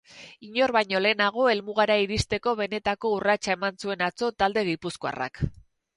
[0.45, 5.43] Inor baino lehenago helmugara iristeko benetako urratsa eman zuen atzo talde gipuzkoarrak.